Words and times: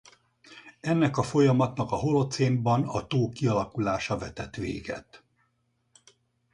Ennek 0.79 1.17
a 1.17 1.23
folyamatnak 1.23 1.91
a 1.91 1.95
holocénban 1.95 2.83
a 2.83 3.07
tó 3.07 3.29
kialakulása 3.29 4.17
vetett 4.17 4.55
véget. 4.55 5.23